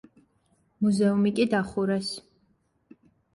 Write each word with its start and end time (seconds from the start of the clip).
მუზეუმი 0.85 1.33
კი 1.41 1.45
დახურეს. 1.51 2.09